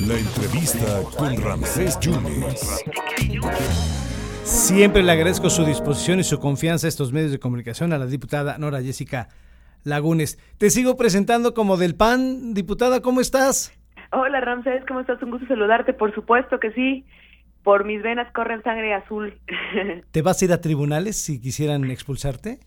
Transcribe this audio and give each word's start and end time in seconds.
La 0.00 0.18
entrevista 0.18 1.02
con 1.16 1.42
Ramsés 1.42 1.98
Yunes. 2.00 2.84
Siempre 4.44 5.02
le 5.02 5.12
agradezco 5.12 5.50
su 5.50 5.64
disposición 5.64 6.20
y 6.20 6.24
su 6.24 6.38
confianza 6.38 6.86
a 6.86 6.88
estos 6.88 7.12
medios 7.12 7.32
de 7.32 7.40
comunicación 7.40 7.92
a 7.92 7.98
la 7.98 8.06
diputada 8.06 8.58
Nora 8.58 8.80
Jessica 8.80 9.28
Lagunes. 9.82 10.38
Te 10.58 10.70
sigo 10.70 10.96
presentando 10.96 11.54
como 11.54 11.76
del 11.76 11.96
PAN, 11.96 12.54
diputada, 12.54 13.02
¿cómo 13.02 13.20
estás? 13.20 13.72
Hola 14.12 14.40
Ramsés, 14.40 14.84
¿cómo 14.86 15.00
estás? 15.00 15.22
Un 15.22 15.32
gusto 15.32 15.46
saludarte, 15.48 15.92
por 15.92 16.14
supuesto 16.14 16.60
que 16.60 16.70
sí. 16.72 17.04
Por 17.64 17.84
mis 17.84 18.00
venas 18.02 18.30
corren 18.32 18.62
sangre 18.62 18.94
azul. 18.94 19.40
¿Te 20.12 20.22
vas 20.22 20.40
a 20.40 20.44
ir 20.44 20.52
a 20.52 20.60
tribunales 20.60 21.16
si 21.16 21.40
quisieran 21.40 21.90
expulsarte? 21.90 22.60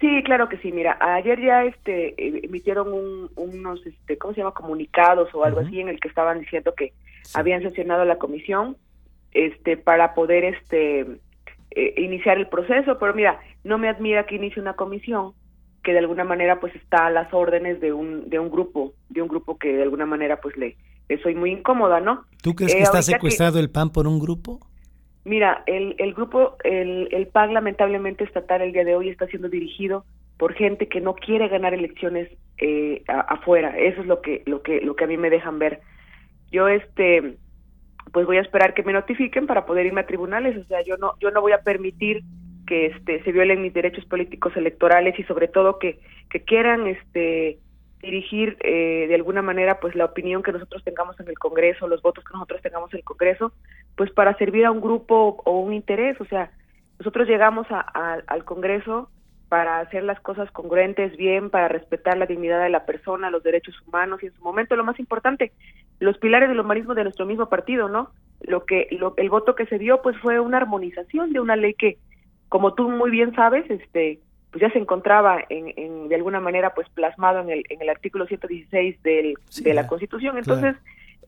Sí, 0.00 0.22
claro 0.24 0.48
que 0.48 0.58
sí. 0.58 0.72
Mira, 0.72 0.98
ayer 1.00 1.40
ya 1.40 1.64
este 1.64 2.14
emitieron 2.44 2.88
unos, 3.34 3.86
este, 3.86 4.18
¿cómo 4.18 4.34
se 4.34 4.40
llama? 4.40 4.52
Comunicados 4.52 5.34
o 5.34 5.44
algo 5.44 5.60
así 5.60 5.80
en 5.80 5.88
el 5.88 6.00
que 6.00 6.08
estaban 6.08 6.40
diciendo 6.40 6.74
que 6.76 6.92
habían 7.34 7.62
sesionado 7.62 8.04
la 8.04 8.18
comisión, 8.18 8.76
este, 9.32 9.76
para 9.76 10.14
poder, 10.14 10.44
este, 10.44 11.06
eh, 11.70 11.94
iniciar 11.96 12.36
el 12.36 12.48
proceso. 12.48 12.98
Pero 12.98 13.14
mira, 13.14 13.40
no 13.64 13.78
me 13.78 13.88
admira 13.88 14.26
que 14.26 14.36
inicie 14.36 14.60
una 14.60 14.74
comisión 14.74 15.32
que 15.82 15.92
de 15.92 16.00
alguna 16.00 16.24
manera 16.24 16.58
pues 16.58 16.74
está 16.74 17.06
a 17.06 17.10
las 17.10 17.32
órdenes 17.32 17.80
de 17.80 17.92
un 17.92 18.28
de 18.28 18.40
un 18.40 18.50
grupo, 18.50 18.92
de 19.08 19.22
un 19.22 19.28
grupo 19.28 19.56
que 19.56 19.72
de 19.72 19.84
alguna 19.84 20.04
manera 20.04 20.40
pues 20.40 20.56
le, 20.56 20.76
soy 21.22 21.36
muy 21.36 21.52
incómoda, 21.52 22.00
¿no? 22.00 22.24
¿Tú 22.42 22.54
crees 22.54 22.74
que 22.74 22.80
eh, 22.80 22.82
está 22.82 23.02
secuestrado 23.02 23.60
el 23.60 23.70
PAN 23.70 23.90
por 23.90 24.08
un 24.08 24.18
grupo? 24.18 24.66
Mira, 25.26 25.64
el, 25.66 25.96
el 25.98 26.14
grupo, 26.14 26.56
el, 26.62 27.08
el 27.10 27.26
PAN 27.26 27.52
lamentablemente 27.52 28.22
estatal 28.22 28.62
el 28.62 28.72
día 28.72 28.84
de 28.84 28.94
hoy 28.94 29.08
está 29.08 29.26
siendo 29.26 29.48
dirigido 29.48 30.04
por 30.38 30.54
gente 30.54 30.86
que 30.86 31.00
no 31.00 31.16
quiere 31.16 31.48
ganar 31.48 31.74
elecciones 31.74 32.30
eh, 32.58 33.02
afuera. 33.08 33.76
Eso 33.76 34.02
es 34.02 34.06
lo 34.06 34.22
que, 34.22 34.44
lo 34.46 34.62
que, 34.62 34.80
lo 34.82 34.94
que 34.94 35.02
a 35.02 35.08
mí 35.08 35.16
me 35.16 35.28
dejan 35.28 35.58
ver. 35.58 35.80
Yo, 36.52 36.68
este, 36.68 37.38
pues 38.12 38.24
voy 38.24 38.36
a 38.36 38.42
esperar 38.42 38.72
que 38.72 38.84
me 38.84 38.92
notifiquen 38.92 39.48
para 39.48 39.66
poder 39.66 39.86
irme 39.86 40.02
a 40.02 40.06
tribunales. 40.06 40.56
O 40.58 40.64
sea, 40.68 40.82
yo 40.82 40.96
no, 40.96 41.14
yo 41.18 41.32
no 41.32 41.40
voy 41.40 41.50
a 41.50 41.62
permitir 41.62 42.22
que 42.64 42.86
este 42.86 43.20
se 43.24 43.32
violen 43.32 43.62
mis 43.62 43.74
derechos 43.74 44.04
políticos 44.04 44.52
electorales 44.56 45.18
y 45.18 45.24
sobre 45.24 45.48
todo 45.48 45.80
que, 45.80 45.98
que 46.30 46.44
quieran 46.44 46.86
este 46.86 47.58
dirigir 48.00 48.56
eh, 48.60 49.06
de 49.08 49.14
alguna 49.16 49.42
manera 49.42 49.80
pues 49.80 49.96
la 49.96 50.04
opinión 50.04 50.42
que 50.42 50.52
nosotros 50.52 50.84
tengamos 50.84 51.18
en 51.18 51.28
el 51.28 51.38
Congreso, 51.38 51.88
los 51.88 52.02
votos 52.02 52.24
que 52.24 52.32
nosotros 52.32 52.62
tengamos 52.62 52.92
en 52.92 52.98
el 52.98 53.04
Congreso, 53.04 53.52
pues 53.96 54.10
para 54.12 54.36
servir 54.36 54.64
a 54.66 54.70
un 54.70 54.80
grupo 54.80 55.42
o 55.44 55.60
un 55.60 55.72
interés, 55.72 56.20
o 56.20 56.24
sea, 56.26 56.50
nosotros 56.98 57.28
llegamos 57.28 57.66
a, 57.70 57.80
al 58.26 58.44
Congreso 58.44 59.10
para 59.48 59.78
hacer 59.78 60.02
las 60.02 60.20
cosas 60.20 60.50
congruentes, 60.50 61.16
bien, 61.16 61.50
para 61.50 61.68
respetar 61.68 62.16
la 62.16 62.26
dignidad 62.26 62.62
de 62.62 62.70
la 62.70 62.84
persona, 62.84 63.30
los 63.30 63.42
derechos 63.42 63.74
humanos 63.86 64.22
y 64.22 64.26
en 64.26 64.34
su 64.34 64.42
momento 64.42 64.74
lo 64.74 64.84
más 64.84 64.98
importante, 64.98 65.52
los 66.00 66.18
pilares 66.18 66.48
del 66.48 66.60
humanismo 66.60 66.94
de 66.94 67.04
nuestro 67.04 67.26
mismo 67.26 67.48
partido, 67.48 67.88
¿no? 67.88 68.10
Lo 68.40 68.66
que 68.66 68.88
lo, 68.90 69.14
el 69.16 69.30
voto 69.30 69.54
que 69.54 69.66
se 69.66 69.78
dio 69.78 70.02
pues 70.02 70.16
fue 70.18 70.40
una 70.40 70.56
armonización 70.56 71.32
de 71.32 71.40
una 71.40 71.56
ley 71.56 71.74
que 71.74 71.98
como 72.48 72.74
tú 72.74 72.88
muy 72.88 73.10
bien 73.10 73.34
sabes, 73.34 73.68
este, 73.70 74.20
pues 74.50 74.62
ya 74.62 74.70
se 74.70 74.78
encontraba 74.78 75.44
en, 75.48 76.08
de 76.08 76.14
alguna 76.14 76.40
manera 76.40 76.74
pues 76.74 76.88
plasmado 76.90 77.40
en 77.40 77.50
el, 77.50 77.64
en 77.68 77.82
el 77.82 77.88
artículo 77.88 78.26
116 78.26 79.02
del, 79.02 79.34
de 79.62 79.74
la 79.74 79.86
Constitución. 79.86 80.38
Entonces, 80.38 80.76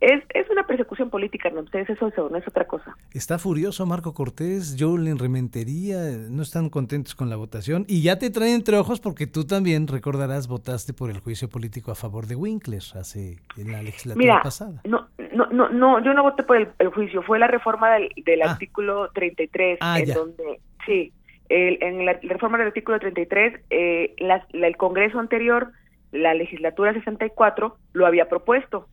es, 0.01 0.23
es 0.35 0.51
una 0.51 0.67
persecución 0.67 1.11
política, 1.11 1.51
no, 1.51 1.61
es 1.61 1.91
eso, 1.91 2.11
no 2.31 2.37
es 2.37 2.47
otra 2.47 2.67
cosa. 2.67 2.97
Está 3.13 3.39
furioso 3.39 3.87
Marco 3.87 4.15
Cortés, 4.15 4.77
Jolene 4.79 5.19
Rementería, 5.19 5.99
no 6.29 6.43
están 6.43 6.71
contentos 6.71 7.15
con 7.15 7.31
la 7.31 7.37
votación 7.37 7.85
y 7.89 8.03
ya 8.03 8.19
te 8.19 8.31
traen 8.31 8.55
entre 8.55 8.77
ojos 8.77 9.01
porque 9.01 9.27
tú 9.27 9.45
también, 9.45 9.87
recordarás, 9.87 10.49
votaste 10.49 10.93
por 10.93 11.11
el 11.11 11.21
juicio 11.21 11.49
político 11.49 11.91
a 11.91 11.95
favor 11.95 12.27
de 12.27 12.37
Winkler 12.37 12.83
hace 12.95 13.39
en 13.57 13.73
la 13.73 13.83
legislatura 13.83 14.43
pasada. 14.43 14.81
No, 14.85 15.09
no, 15.33 15.47
no, 15.47 15.69
no, 15.69 16.05
yo 16.05 16.15
no 16.15 16.23
voté 16.23 16.43
por 16.43 16.57
el, 16.57 16.89
juicio, 16.89 17.23
fue 17.23 17.39
la 17.39 17.47
reforma 17.49 17.93
del, 17.95 18.11
del 18.25 18.43
ah. 18.43 18.53
artículo 18.53 19.11
33 19.13 19.79
ah, 19.81 19.99
en 20.01 20.15
donde 20.15 20.61
Sí, 20.89 21.13
en 21.51 22.07
la, 22.07 22.15
reforma 22.23 22.57
del 22.57 22.69
artículo 22.69 22.99
33, 22.99 23.61
eh, 23.69 24.15
el 24.53 24.77
Congreso 24.77 25.19
anterior, 25.19 25.73
la 26.13 26.33
legislatura 26.33 26.95
64, 26.95 27.77
lo 27.93 28.07
había 28.07 28.29
propuesto. 28.29 28.87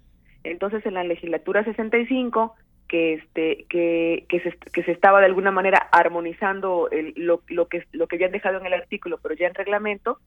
Entonces, 0.45 0.85
en 0.85 0.93
la 0.93 1.03
legislatura 1.03 1.63
65, 1.63 2.55
que 2.87 3.13
este 3.13 3.65
que, 3.67 4.25
que, 4.29 4.39
se, 4.41 4.51
que 4.71 4.83
se 4.83 4.91
estaba 4.91 5.19
de 5.19 5.25
alguna 5.25 5.51
manera 5.51 5.89
armonizando 5.91 6.89
el, 6.91 7.13
lo, 7.17 7.41
lo 7.47 7.67
que 7.67 7.83
lo 7.91 8.07
que 8.07 8.15
habían 8.15 8.31
dejado 8.31 8.59
en 8.59 8.65
el 8.65 8.73
artículo, 8.73 9.19
pero 9.21 9.35
ya 9.35 9.47
en 9.47 9.55
reglamento, 9.55 10.19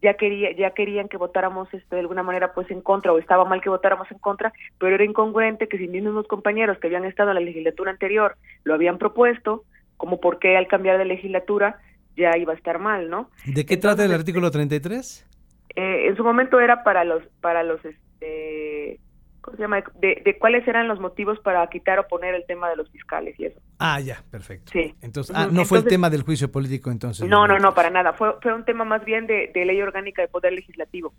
ya 0.00 0.14
quería 0.14 0.52
ya 0.52 0.70
querían 0.70 1.08
que 1.08 1.16
votáramos 1.16 1.72
este 1.74 1.96
de 1.96 2.00
alguna 2.00 2.22
manera 2.22 2.52
pues 2.54 2.70
en 2.70 2.80
contra 2.80 3.12
o 3.12 3.18
estaba 3.18 3.44
mal 3.44 3.60
que 3.60 3.68
votáramos 3.68 4.10
en 4.10 4.18
contra, 4.18 4.52
pero 4.78 4.94
era 4.94 5.04
incongruente 5.04 5.68
que 5.68 5.78
si 5.78 5.88
mismos 5.88 6.26
compañeros 6.28 6.78
que 6.78 6.86
habían 6.86 7.04
estado 7.04 7.30
en 7.30 7.36
la 7.36 7.40
legislatura 7.40 7.90
anterior 7.90 8.36
lo 8.62 8.74
habían 8.74 8.98
propuesto, 8.98 9.64
como 9.96 10.20
por 10.20 10.38
qué 10.38 10.56
al 10.56 10.68
cambiar 10.68 10.98
de 10.98 11.06
legislatura 11.06 11.80
ya 12.16 12.36
iba 12.38 12.52
a 12.52 12.56
estar 12.56 12.78
mal, 12.78 13.10
¿no? 13.10 13.28
¿De 13.44 13.66
qué 13.66 13.76
trata 13.76 14.04
el 14.04 14.12
artículo 14.12 14.50
33? 14.52 15.26
Eh, 15.74 16.06
en 16.06 16.16
su 16.16 16.22
momento 16.22 16.60
era 16.60 16.84
para 16.84 17.02
los 17.02 17.24
para 17.40 17.64
los 17.64 17.84
este 17.84 19.00
¿cómo 19.44 19.56
se 19.58 19.62
llama? 19.62 19.84
De, 20.00 20.36
cuáles 20.40 20.66
eran 20.66 20.88
los 20.88 20.98
motivos 21.00 21.38
para 21.40 21.66
quitar 21.68 21.98
o 21.98 22.08
poner 22.08 22.34
el 22.34 22.46
tema 22.46 22.70
de 22.70 22.76
los 22.76 22.90
fiscales 22.90 23.38
y 23.38 23.44
eso. 23.44 23.60
Ah, 23.78 24.00
ya, 24.00 24.24
perfecto. 24.30 24.72
Sí. 24.72 24.94
Entonces, 25.02 25.36
ah, 25.36 25.48
no 25.52 25.66
fue 25.66 25.78
el 25.78 25.84
tema 25.84 26.08
del 26.08 26.22
juicio 26.22 26.50
político 26.50 26.90
entonces. 26.90 27.28
No, 27.28 27.46
no, 27.46 27.58
no, 27.58 27.74
para 27.74 27.90
nada. 27.90 28.14
Fue, 28.14 28.34
fue 28.40 28.54
un 28.54 28.64
tema 28.64 28.84
más 28.84 29.04
bien 29.04 29.26
de, 29.26 29.50
ley 29.54 29.80
orgánica 29.82 30.22
de 30.22 30.28
poder 30.28 30.54
legislativo, 30.54 31.12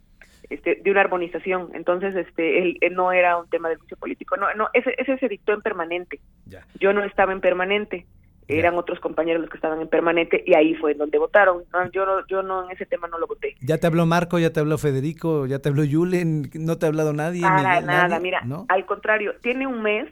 este, 0.49 0.81
de 0.83 0.91
una 0.91 1.01
armonización. 1.01 1.69
Entonces, 1.75 2.15
este, 2.15 2.63
él, 2.63 2.79
no 2.93 3.11
era 3.11 3.37
un 3.37 3.47
tema 3.47 3.69
del 3.69 3.77
juicio 3.77 3.97
político. 3.97 4.37
No, 4.37 4.51
no, 4.55 4.69
ese, 4.73 4.95
ese 4.97 5.19
se 5.19 5.27
dictó 5.27 5.53
en 5.53 5.61
permanente. 5.61 6.19
Ya. 6.45 6.65
Yo 6.79 6.93
no 6.93 7.03
estaba 7.03 7.31
en 7.31 7.41
permanente 7.41 8.07
eran 8.47 8.75
otros 8.75 8.99
compañeros 8.99 9.41
los 9.41 9.49
que 9.49 9.57
estaban 9.57 9.81
en 9.81 9.87
permanente 9.87 10.43
y 10.45 10.53
ahí 10.53 10.75
fue 10.75 10.93
donde 10.93 11.17
votaron. 11.17 11.63
yo 11.91 12.05
no, 12.05 12.27
yo 12.27 12.43
no 12.43 12.65
en 12.65 12.71
ese 12.71 12.85
tema 12.85 13.07
no 13.07 13.17
lo 13.17 13.27
voté. 13.27 13.55
Ya 13.61 13.77
te 13.77 13.87
habló 13.87 14.05
Marco, 14.05 14.37
ya 14.37 14.51
te 14.51 14.59
habló 14.59 14.77
Federico, 14.77 15.47
ya 15.47 15.59
te 15.59 15.69
habló 15.69 15.83
Yulen, 15.83 16.49
no 16.53 16.77
te 16.77 16.85
ha 16.85 16.89
hablado 16.89 17.13
nadie. 17.13 17.41
Nada, 17.41 17.81
nada, 17.81 18.19
mira, 18.19 18.41
al 18.67 18.85
contrario, 18.85 19.33
tiene 19.41 19.65
un 19.67 19.81
mes 19.81 20.07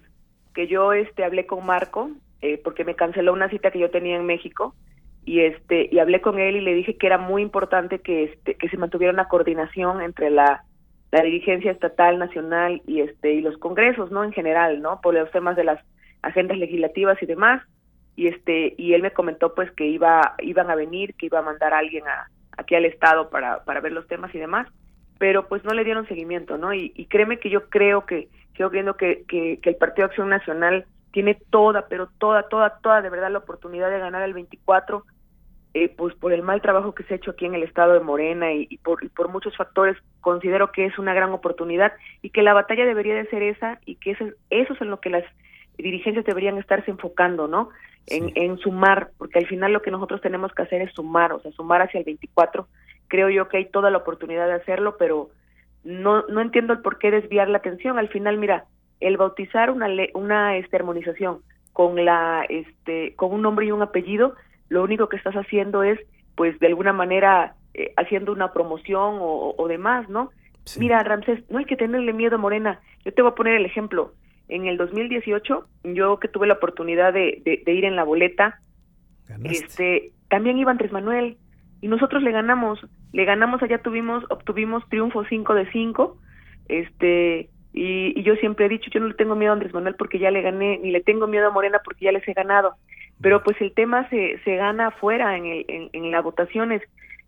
que 0.53 0.67
yo 0.67 0.93
este 0.93 1.23
hablé 1.23 1.45
con 1.45 1.65
Marco 1.65 2.11
eh, 2.41 2.59
porque 2.63 2.83
me 2.83 2.95
canceló 2.95 3.33
una 3.33 3.49
cita 3.49 3.71
que 3.71 3.79
yo 3.79 3.89
tenía 3.89 4.15
en 4.15 4.25
México 4.25 4.75
y 5.25 5.41
este 5.41 5.89
y 5.91 5.99
hablé 5.99 6.21
con 6.21 6.39
él 6.39 6.57
y 6.57 6.61
le 6.61 6.73
dije 6.73 6.97
que 6.97 7.07
era 7.07 7.17
muy 7.17 7.41
importante 7.41 7.99
que 7.99 8.25
este 8.25 8.55
que 8.55 8.69
se 8.69 8.77
mantuviera 8.77 9.13
una 9.13 9.27
coordinación 9.27 10.01
entre 10.01 10.29
la 10.29 10.63
la 11.11 11.21
dirigencia 11.21 11.71
estatal 11.71 12.19
nacional 12.19 12.81
y 12.85 13.01
este 13.01 13.33
y 13.33 13.41
los 13.41 13.57
congresos 13.57 14.11
no 14.11 14.23
en 14.23 14.33
general 14.33 14.81
no 14.81 14.99
por 15.01 15.13
los 15.13 15.31
temas 15.31 15.55
de 15.55 15.63
las 15.63 15.79
agendas 16.21 16.57
legislativas 16.57 17.21
y 17.21 17.25
demás 17.25 17.61
y 18.15 18.27
este 18.27 18.75
y 18.77 18.93
él 18.93 19.01
me 19.01 19.11
comentó 19.11 19.53
pues 19.53 19.71
que 19.71 19.85
iba 19.85 20.35
iban 20.39 20.69
a 20.69 20.75
venir 20.75 21.15
que 21.15 21.27
iba 21.27 21.39
a 21.39 21.43
mandar 21.43 21.73
a 21.73 21.79
alguien 21.79 22.07
a, 22.07 22.29
aquí 22.57 22.75
al 22.75 22.85
estado 22.85 23.29
para 23.29 23.63
para 23.63 23.81
ver 23.81 23.91
los 23.91 24.07
temas 24.07 24.33
y 24.35 24.39
demás 24.39 24.67
pero 25.17 25.47
pues 25.47 25.63
no 25.63 25.73
le 25.73 25.83
dieron 25.83 26.07
seguimiento 26.07 26.57
no 26.57 26.73
y, 26.73 26.89
créeme 27.09 27.39
que 27.39 27.49
yo 27.49 27.69
creo 27.69 28.05
que 28.05 28.29
yo 28.55 28.69
viendo 28.69 28.97
que, 28.97 29.23
que, 29.27 29.59
el 29.63 29.75
Partido 29.77 30.05
Acción 30.05 30.29
Nacional 30.29 30.85
tiene 31.11 31.39
toda 31.49 31.87
pero 31.87 32.07
toda 32.19 32.49
toda 32.49 32.77
toda 32.81 33.01
de 33.01 33.09
verdad 33.09 33.31
la 33.31 33.39
oportunidad 33.39 33.89
de 33.89 33.99
ganar 33.99 34.21
el 34.23 34.33
24 34.33 35.03
eh, 35.75 35.89
pues 35.89 36.13
por 36.13 36.33
el 36.33 36.43
mal 36.43 36.61
trabajo 36.61 36.93
que 36.93 37.03
se 37.03 37.15
ha 37.15 37.17
hecho 37.17 37.31
aquí 37.31 37.45
en 37.45 37.55
el 37.55 37.63
estado 37.63 37.93
de 37.93 37.99
Morena 37.99 38.53
y, 38.53 38.77
por, 38.83 39.03
y 39.03 39.09
por 39.09 39.29
muchos 39.29 39.57
factores 39.57 39.97
considero 40.21 40.71
que 40.71 40.85
es 40.85 40.99
una 40.99 41.15
gran 41.15 41.31
oportunidad 41.31 41.93
y 42.21 42.29
que 42.29 42.43
la 42.43 42.53
batalla 42.53 42.85
debería 42.85 43.15
de 43.15 43.25
ser 43.25 43.41
esa 43.41 43.79
y 43.83 43.95
que 43.95 44.11
eso, 44.11 44.25
eso 44.51 44.73
es 44.73 44.81
en 44.81 44.91
lo 44.91 44.99
que 44.99 45.09
las 45.09 45.23
dirigencias 45.77 46.25
deberían 46.25 46.59
estarse 46.59 46.91
enfocando, 46.91 47.47
¿no? 47.47 47.69
En, 48.07 48.31
en 48.35 48.57
sumar, 48.57 49.11
porque 49.17 49.39
al 49.39 49.47
final 49.47 49.71
lo 49.71 49.81
que 49.81 49.91
nosotros 49.91 50.19
tenemos 50.19 50.53
que 50.53 50.63
hacer 50.63 50.81
es 50.81 50.93
sumar, 50.93 51.31
o 51.31 51.39
sea, 51.39 51.51
sumar 51.53 51.81
hacia 51.81 51.99
el 51.99 52.03
24. 52.03 52.67
Creo 53.07 53.29
yo 53.29 53.47
que 53.47 53.57
hay 53.57 53.65
toda 53.69 53.89
la 53.91 53.99
oportunidad 53.99 54.47
de 54.47 54.55
hacerlo, 54.55 54.97
pero 54.97 55.29
no, 55.83 56.23
no 56.27 56.41
entiendo 56.41 56.73
el 56.73 56.81
por 56.81 56.97
qué 56.97 57.11
desviar 57.11 57.47
la 57.47 57.59
atención. 57.59 57.97
Al 57.97 58.09
final, 58.09 58.37
mira, 58.37 58.65
el 58.99 59.17
bautizar 59.17 59.71
una, 59.71 59.87
una 60.13 60.57
este, 60.57 60.75
armonización 60.75 61.39
con, 61.71 62.03
la, 62.03 62.45
este, 62.49 63.15
con 63.15 63.31
un 63.31 63.41
nombre 63.41 63.65
y 63.65 63.71
un 63.71 63.81
apellido, 63.81 64.35
lo 64.69 64.83
único 64.83 65.09
que 65.09 65.17
estás 65.17 65.35
haciendo 65.35 65.83
es, 65.83 65.99
pues, 66.35 66.59
de 66.59 66.67
alguna 66.67 66.93
manera, 66.93 67.55
eh, 67.73 67.93
haciendo 67.97 68.31
una 68.31 68.53
promoción 68.53 69.17
o, 69.19 69.55
o 69.57 69.67
demás, 69.67 70.09
¿no? 70.09 70.31
Mira, 70.77 71.03
Ramsés, 71.03 71.43
no 71.49 71.59
hay 71.59 71.65
que 71.65 71.75
tenerle 71.75 72.13
miedo 72.13 72.35
a 72.35 72.39
Morena. 72.39 72.79
Yo 73.03 73.13
te 73.13 73.21
voy 73.21 73.31
a 73.31 73.35
poner 73.35 73.55
el 73.55 73.65
ejemplo 73.65 74.13
en 74.47 74.65
el 74.67 74.77
2018, 74.77 75.67
yo 75.83 76.19
que 76.19 76.27
tuve 76.27 76.47
la 76.47 76.55
oportunidad 76.55 77.13
de, 77.13 77.41
ir 77.65 77.85
en 77.85 77.95
la 77.95 78.03
boleta, 78.03 78.59
este 79.43 80.11
también 80.29 80.57
iba 80.57 80.71
Andrés 80.71 80.91
Manuel 80.91 81.37
y 81.81 81.87
nosotros 81.87 82.23
le 82.23 82.31
ganamos, 82.31 82.79
le 83.11 83.25
ganamos 83.25 83.61
allá 83.61 83.79
tuvimos 83.79 84.23
obtuvimos 84.29 84.87
triunfo 84.89 85.25
5 85.25 85.53
de 85.53 85.71
5. 85.71 86.17
Este 86.69 87.49
y, 87.73 88.21
yo 88.23 88.35
siempre 88.35 88.67
he 88.67 88.69
dicho, 88.69 88.89
yo 88.91 88.99
no 88.99 89.07
le 89.07 89.15
tengo 89.15 89.35
miedo 89.35 89.51
a 89.51 89.53
Andrés 89.53 89.73
Manuel 89.73 89.95
porque 89.95 90.19
ya 90.19 90.31
le 90.31 90.41
gané, 90.41 90.77
ni 90.77 90.91
le 90.91 91.01
tengo 91.01 91.27
miedo 91.27 91.47
a 91.47 91.51
Morena 91.51 91.81
porque 91.83 92.05
ya 92.05 92.11
les 92.11 92.27
he 92.27 92.33
ganado. 92.33 92.75
Pero 93.21 93.43
pues 93.43 93.59
el 93.61 93.73
tema 93.73 94.07
se, 94.09 94.39
se 94.43 94.55
gana 94.55 94.87
afuera 94.87 95.35
en, 95.37 95.45
el, 95.45 95.89
en, 95.91 96.11
las 96.11 96.23
votaciones. 96.23 96.81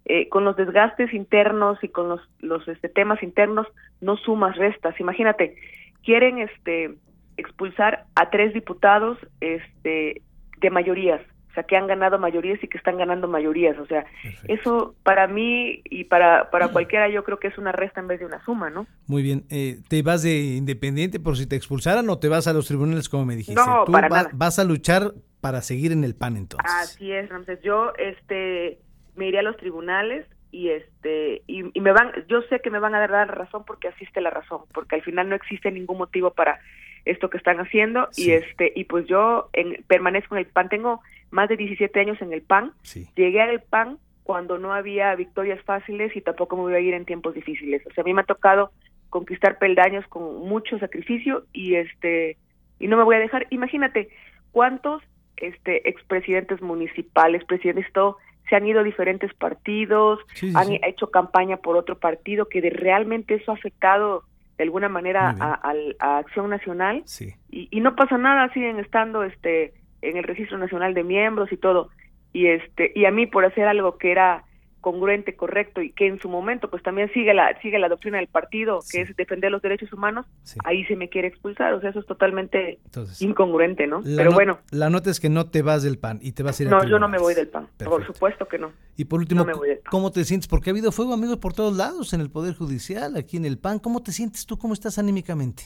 eh, 0.05 0.29
con 0.29 0.45
los 0.45 0.55
desgastes 0.55 1.13
internos 1.13 1.83
y 1.83 1.87
con 1.87 2.09
los, 2.09 2.21
los 2.39 2.67
este, 2.67 2.89
temas 2.89 3.23
internos 3.23 3.67
no 4.01 4.17
sumas 4.17 4.55
restas. 4.55 4.99
Imagínate, 4.99 5.55
quieren 6.05 6.37
este 6.39 6.95
expulsar 7.37 8.05
a 8.15 8.29
tres 8.29 8.53
diputados 8.53 9.17
este 9.41 10.21
de 10.61 10.69
mayorías 10.69 11.21
o 11.49 11.53
sea, 11.55 11.63
que 11.63 11.77
han 11.77 11.87
ganado 11.87 12.19
mayorías 12.19 12.61
y 12.61 12.67
que 12.67 12.77
están 12.77 12.97
ganando 12.97 13.29
mayorías. 13.29 13.77
O 13.79 13.85
sea, 13.85 14.05
eso 14.49 14.93
para 15.03 15.25
mí 15.27 15.81
y 15.85 16.03
para, 16.03 16.51
para 16.51 16.67
cualquiera 16.67 17.07
yo 17.07 17.23
creo 17.23 17.39
que 17.39 17.47
es 17.47 17.57
una 17.57 17.71
resta 17.71 18.01
en 18.01 18.09
vez 18.09 18.19
de 18.19 18.25
una 18.25 18.43
suma, 18.43 18.69
¿no? 18.69 18.87
Muy 19.07 19.23
bien. 19.23 19.45
Eh, 19.49 19.79
¿Te 19.87 20.01
vas 20.01 20.21
de 20.21 20.35
independiente 20.57 21.17
por 21.17 21.37
si 21.37 21.47
te 21.47 21.55
expulsaran 21.55 22.09
o 22.09 22.19
te 22.19 22.27
vas 22.27 22.47
a 22.47 22.53
los 22.53 22.67
tribunales 22.67 23.07
como 23.07 23.23
me 23.23 23.37
dijiste? 23.37 23.61
No, 23.65 23.85
para 23.85 24.09
nada. 24.09 24.29
vas 24.33 24.59
a 24.59 24.65
luchar 24.65 25.13
para 25.39 25.61
seguir 25.61 25.93
en 25.93 26.03
el 26.03 26.13
PAN 26.13 26.35
entonces. 26.35 26.69
Así 26.69 27.13
es, 27.13 27.23
entonces 27.23 27.61
yo 27.63 27.93
este, 27.97 28.77
me 29.15 29.29
iré 29.29 29.39
a 29.39 29.43
los 29.43 29.55
tribunales 29.55 30.25
y 30.55 30.69
este 30.69 31.41
y, 31.47 31.63
me 31.81 31.91
van 31.91 32.13
yo 32.29 32.41
sé 32.43 32.61
que 32.61 32.69
me 32.69 32.79
van 32.79 32.95
a 32.95 32.99
dar 33.01 33.09
la 33.09 33.25
razón 33.25 33.65
porque 33.65 33.89
asiste 33.89 34.21
la 34.21 34.29
razón 34.29 34.61
porque 34.73 34.95
al 34.95 35.01
final 35.01 35.27
no 35.27 35.35
existe 35.35 35.69
ningún 35.69 35.97
motivo 35.97 36.31
para 36.31 36.61
esto 37.03 37.29
que 37.29 37.37
están 37.37 37.59
haciendo 37.59 38.07
y 38.15 38.31
este 38.31 38.71
y 38.73 38.85
pues 38.85 39.05
yo 39.05 39.49
en, 39.51 39.83
permanezco 39.87 40.35
en 40.35 40.39
el 40.39 40.47
PAN. 40.47 40.69
Tengo 40.69 41.01
más 41.29 41.49
de 41.49 41.57
17 41.57 41.99
años 41.99 42.21
en 42.21 42.31
el 42.31 42.41
PAN. 42.41 42.71
Llegué 43.15 43.41
al 43.41 43.61
PAN 43.63 43.99
cuando 44.23 44.57
no 44.57 44.73
había 44.73 45.13
victorias 45.15 45.61
fáciles 45.63 46.15
y 46.15 46.21
tampoco 46.21 46.55
me 46.55 46.63
voy 46.63 46.73
a 46.73 46.79
ir 46.79 46.93
en 46.93 47.05
tiempos 47.05 47.33
difíciles. 47.33 47.85
O 47.85 47.91
sea 47.91 48.03
a 48.03 48.05
mí 48.05 48.13
me 48.13 48.21
ha 48.21 48.25
tocado 48.25 48.71
conquistar 49.09 49.59
peldaños 49.59 50.07
con 50.07 50.47
mucho 50.47 50.79
sacrificio 50.79 51.43
y 51.51 51.75
este 51.75 52.37
y 52.79 52.87
no 52.87 52.95
me 52.95 53.03
voy 53.03 53.17
a 53.17 53.19
dejar. 53.19 53.45
Imagínate 53.49 54.07
cuántos 54.51 55.03
este 55.35 55.89
expresidentes 55.89 56.61
municipales 56.61 57.43
presidentes 57.43 57.91
todo 57.91 58.17
se 58.49 58.55
han 58.55 58.67
ido 58.67 58.81
a 58.81 58.83
diferentes 58.83 59.33
partidos 59.33 60.19
han 60.53 60.73
hecho 60.83 61.09
campaña 61.09 61.57
por 61.57 61.77
otro 61.77 61.97
partido 61.97 62.47
que 62.47 62.61
de, 62.61 62.69
realmente 62.69 63.35
eso 63.35 63.51
ha 63.51 63.55
afectado 63.55 64.23
de 64.57 64.63
alguna 64.63 64.87
manera 64.87 65.35
a, 65.39 65.73
a, 65.99 66.17
Acción 66.17 66.49
Nacional. 66.49 67.03
Y, 67.49 67.67
y, 67.71 67.81
no 67.81 67.95
pasa 67.95 68.17
nada, 68.17 68.51
siguen 68.53 68.79
estando 68.79 69.23
este 69.23 69.73
en 70.01 70.17
el 70.17 70.23
Registro 70.23 70.57
Nacional 70.57 70.93
de 70.93 71.03
Miembros 71.03 71.51
y 71.51 71.57
todo. 71.57 71.89
Y 72.31 72.47
este 72.47 72.91
y 72.95 73.05
a 73.05 73.11
mí 73.11 73.27
por 73.27 73.45
hacer 73.45 73.67
algo 73.67 73.97
que 73.97 74.11
era 74.11 74.43
congruente, 74.85 75.35
correcto 75.35 75.81
y 75.81 75.91
que 75.93 76.05
en 76.05 76.19
su 76.19 76.29
momento 76.29 76.69
pues 76.69 76.83
también 76.83 77.11
sigue 77.11 77.33
la 77.33 77.59
sigue 77.59 77.79
la 77.79 77.89
doctrina 77.89 78.19
del 78.19 78.27
partido, 78.27 78.81
que 78.91 79.01
es 79.01 79.15
defender 79.15 79.49
los 79.49 79.63
derechos 79.63 79.91
humanos, 79.91 80.27
ahí 80.63 80.85
se 80.85 80.95
me 80.95 81.09
quiere 81.09 81.27
expulsar, 81.27 81.73
o 81.73 81.81
sea, 81.81 81.89
eso 81.89 82.01
es 82.01 82.05
totalmente 82.05 82.77
incongruente, 83.19 83.87
¿no? 83.87 84.03
Pero 84.15 84.31
bueno. 84.31 84.59
La 84.69 84.91
nota 84.91 85.09
es 85.09 85.19
que 85.19 85.27
no 85.27 85.49
te 85.49 85.63
vas 85.63 85.81
del 85.81 85.97
PAN 85.97 86.19
y 86.21 86.33
te 86.33 86.43
vas 86.43 86.59
a 86.59 86.63
ir 86.63 86.69
No, 86.69 86.83
yo 86.83 86.99
no 86.99 87.09
me 87.09 87.17
voy 87.17 87.33
del 87.33 87.47
PAN, 87.47 87.67
por 87.83 88.05
supuesto 88.05 88.47
que 88.47 88.59
no. 88.59 88.73
Y 88.95 89.05
por 89.05 89.21
último, 89.21 89.43
¿cómo 89.89 90.11
te 90.11 90.23
sientes? 90.23 90.47
Porque 90.47 90.69
ha 90.69 90.73
habido 90.73 90.91
fuego, 90.91 91.15
amigos, 91.15 91.37
por 91.37 91.53
todos 91.53 91.75
lados, 91.75 92.13
en 92.13 92.21
el 92.21 92.29
Poder 92.29 92.53
Judicial, 92.53 93.15
aquí 93.15 93.37
en 93.37 93.45
el 93.45 93.57
PAN, 93.57 93.79
¿cómo 93.79 94.03
te 94.03 94.11
sientes 94.11 94.45
tú? 94.45 94.59
¿Cómo 94.59 94.75
estás 94.75 94.99
anímicamente? 94.99 95.63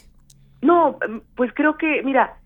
No, 0.61 0.97
em, 1.05 1.19
pues 1.35 1.51
creo 1.53 1.75
que, 1.77 2.03
mira, 2.03 2.37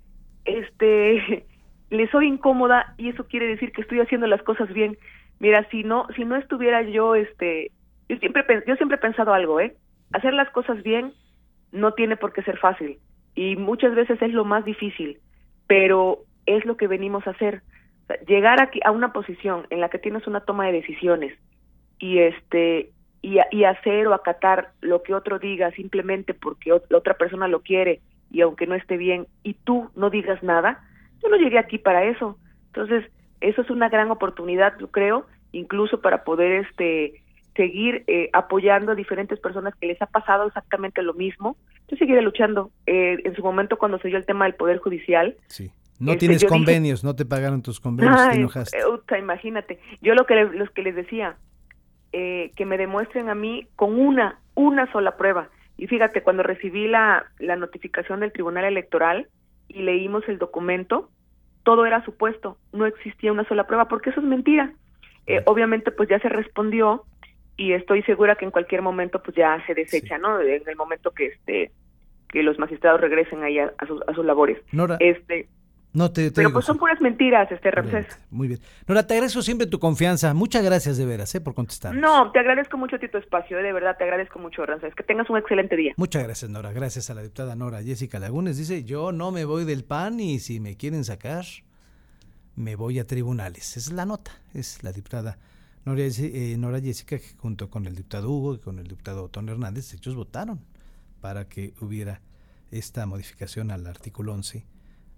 este, 0.45 1.45
le 1.91 2.09
soy 2.09 2.29
incómoda 2.29 2.95
y 2.97 3.09
eso 3.09 3.27
quiere 3.27 3.45
decir 3.45 3.71
que 3.73 3.81
estoy 3.81 3.99
haciendo 3.99 4.25
las 4.25 4.41
cosas 4.41 4.73
bien 4.73 4.97
Mira, 5.43 5.67
si 5.69 5.83
no, 5.83 6.07
si 6.15 6.23
no 6.23 6.37
estuviera 6.37 6.83
yo, 6.83 7.15
este, 7.15 7.69
yo 8.07 8.15
siempre, 8.15 8.45
yo 8.65 8.77
siempre 8.77 8.95
he 8.95 9.01
pensado 9.01 9.33
algo, 9.33 9.59
¿eh? 9.59 9.75
Hacer 10.13 10.33
las 10.33 10.49
cosas 10.51 10.81
bien 10.83 11.11
no 11.73 11.93
tiene 11.95 12.15
por 12.15 12.31
qué 12.31 12.43
ser 12.43 12.57
fácil 12.59 12.97
y 13.35 13.57
muchas 13.57 13.93
veces 13.93 14.21
es 14.21 14.31
lo 14.31 14.45
más 14.45 14.63
difícil, 14.63 15.19
pero 15.67 16.19
es 16.45 16.63
lo 16.63 16.77
que 16.77 16.87
venimos 16.87 17.27
a 17.27 17.31
hacer. 17.31 17.61
llegar 18.25 18.61
aquí 18.61 18.79
a 18.85 18.91
una 18.91 19.11
posición 19.11 19.67
en 19.69 19.81
la 19.81 19.89
que 19.89 19.99
tienes 19.99 20.25
una 20.27 20.39
toma 20.39 20.67
de 20.67 20.79
decisiones 20.79 21.37
y 21.99 22.19
este 22.19 22.91
y, 23.21 23.39
y 23.51 23.65
hacer 23.65 24.07
o 24.07 24.13
acatar 24.13 24.71
lo 24.79 25.03
que 25.03 25.13
otro 25.13 25.39
diga 25.39 25.71
simplemente 25.71 26.33
porque 26.33 26.69
la 26.87 26.97
otra 26.97 27.15
persona 27.15 27.49
lo 27.49 27.63
quiere 27.63 27.99
y 28.31 28.39
aunque 28.39 28.65
no 28.65 28.75
esté 28.75 28.95
bien 28.95 29.27
y 29.43 29.55
tú 29.55 29.89
no 29.93 30.09
digas 30.09 30.41
nada, 30.41 30.85
yo 31.21 31.27
no 31.27 31.35
llegué 31.35 31.57
aquí 31.59 31.79
para 31.79 32.05
eso. 32.05 32.37
Entonces, 32.67 33.03
eso 33.43 33.61
es 33.61 33.69
una 33.69 33.89
gran 33.89 34.09
oportunidad, 34.09 34.79
yo 34.79 34.89
creo, 34.89 35.25
incluso 35.53 36.01
para 36.01 36.25
poder 36.25 36.65
este 36.65 37.23
seguir 37.55 38.03
eh, 38.07 38.29
apoyando 38.33 38.91
a 38.91 38.95
diferentes 38.95 39.39
personas 39.39 39.75
que 39.75 39.87
les 39.87 40.01
ha 40.01 40.07
pasado 40.07 40.47
exactamente 40.47 41.01
lo 41.01 41.13
mismo. 41.13 41.55
Yo 41.87 41.97
seguiré 41.97 42.21
luchando. 42.21 42.71
Eh, 42.87 43.17
en 43.23 43.35
su 43.35 43.43
momento, 43.43 43.77
cuando 43.77 43.99
se 43.99 44.07
dio 44.07 44.17
el 44.17 44.25
tema 44.25 44.45
del 44.45 44.55
Poder 44.55 44.79
Judicial. 44.79 45.37
Sí. 45.47 45.71
No 45.99 46.13
este, 46.13 46.25
tienes 46.25 46.43
convenios, 46.45 47.03
no 47.03 47.15
te 47.15 47.25
pagaron 47.25 47.61
tus 47.61 47.79
convenios, 47.79 48.29
te 48.29 48.35
enojaste. 48.37 48.77
imagínate. 49.17 49.79
Yo 50.01 50.15
lo 50.15 50.25
que, 50.25 50.35
los 50.35 50.69
que 50.71 50.81
les 50.81 50.95
decía, 50.95 51.37
eh, 52.11 52.51
que 52.55 52.65
me 52.65 52.77
demuestren 52.77 53.29
a 53.29 53.35
mí 53.35 53.67
con 53.75 53.99
una, 53.99 54.39
una 54.55 54.91
sola 54.91 55.15
prueba. 55.15 55.49
Y 55.77 55.87
fíjate, 55.87 56.23
cuando 56.23 56.43
recibí 56.43 56.87
la, 56.87 57.25
la 57.39 57.55
notificación 57.55 58.19
del 58.19 58.31
Tribunal 58.33 58.65
Electoral 58.65 59.27
y 59.67 59.83
leímos 59.83 60.23
el 60.27 60.39
documento, 60.39 61.09
todo 61.63 61.85
era 61.85 62.03
supuesto, 62.03 62.57
no 62.73 62.85
existía 62.85 63.31
una 63.31 63.47
sola 63.47 63.65
prueba, 63.65 63.87
porque 63.87 64.09
eso 64.09 64.19
es 64.19 64.25
mentira. 64.25 64.73
Eh, 65.27 65.41
obviamente, 65.45 65.91
pues 65.91 66.09
ya 66.09 66.19
se 66.19 66.29
respondió 66.29 67.05
y 67.55 67.73
estoy 67.73 68.03
segura 68.03 68.35
que 68.35 68.45
en 68.45 68.51
cualquier 68.51 68.81
momento, 68.81 69.21
pues 69.21 69.35
ya 69.35 69.63
se 69.65 69.73
desecha, 69.73 70.17
¿no? 70.17 70.39
En 70.41 70.63
el 70.67 70.75
momento 70.75 71.11
que 71.11 71.27
este 71.27 71.71
que 72.29 72.41
los 72.41 72.57
magistrados 72.57 72.99
regresen 72.99 73.43
ahí 73.43 73.59
a, 73.59 73.71
sus, 73.87 74.01
a 74.07 74.13
sus 74.15 74.25
labores. 74.25 74.57
Nora, 74.71 74.97
este, 74.99 75.47
no 75.93 76.11
te, 76.11 76.31
pero 76.31 76.51
pues 76.51 76.65
son 76.65 76.79
puras 76.79 76.99
mentiras, 76.99 77.51
este 77.51 77.69
Ramsés. 77.69 78.07
Muy 78.31 78.47
bien. 78.47 78.59
Nora, 78.87 79.05
te 79.05 79.13
agradezco 79.13 79.43
siempre 79.43 79.67
tu 79.67 79.77
confianza. 79.77 80.33
Muchas 80.33 80.63
gracias 80.63 80.97
de 80.97 81.05
veras, 81.05 81.35
¿eh? 81.35 81.41
Por 81.41 81.53
contestar. 81.53 81.93
No, 81.95 82.31
te 82.31 82.39
agradezco 82.39 82.77
mucho 82.77 82.95
a 82.95 82.99
ti 82.99 83.07
tu 83.07 83.19
espacio, 83.19 83.59
¿eh? 83.59 83.63
de 83.63 83.71
verdad, 83.71 83.95
te 83.95 84.03
agradezco 84.03 84.39
mucho, 84.39 84.65
Ramsés. 84.65 84.95
Que 84.95 85.03
tengas 85.03 85.29
un 85.29 85.37
excelente 85.37 85.75
día. 85.75 85.93
Muchas 85.95 86.23
gracias, 86.23 86.49
Nora. 86.49 86.71
Gracias 86.73 87.11
a 87.11 87.13
la 87.13 87.21
diputada 87.21 87.55
Nora 87.55 87.83
Jessica 87.83 88.17
Lagunes. 88.17 88.57
Dice, 88.57 88.83
yo 88.83 89.11
no 89.11 89.31
me 89.31 89.45
voy 89.45 89.65
del 89.65 89.83
PAN 89.83 90.19
y 90.19 90.39
si 90.39 90.59
me 90.59 90.77
quieren 90.77 91.03
sacar, 91.03 91.45
me 92.55 92.75
voy 92.75 92.99
a 92.99 93.07
tribunales. 93.07 93.77
Esa 93.77 93.89
es 93.91 93.95
la 93.95 94.05
nota. 94.05 94.31
Es 94.53 94.83
la 94.83 94.91
diputada 94.91 95.37
Nora, 95.85 96.03
eh, 96.03 96.55
Nora 96.57 96.79
Jessica, 96.79 97.17
que 97.17 97.35
junto 97.37 97.69
con 97.69 97.85
el 97.85 97.95
diputado 97.95 98.31
Hugo 98.31 98.55
y 98.55 98.59
con 98.59 98.79
el 98.79 98.87
diputado 98.87 99.25
Otón 99.25 99.49
Hernández, 99.49 99.93
ellos 99.93 100.15
votaron 100.15 100.61
para 101.19 101.49
que 101.49 101.73
hubiera 101.81 102.21
esta 102.71 103.05
modificación 103.05 103.71
al 103.71 103.85
artículo 103.87 104.33
11 104.33 104.65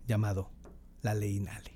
llamado 0.07 0.49
la 1.01 1.13
ley 1.13 1.37
INALE. 1.37 1.74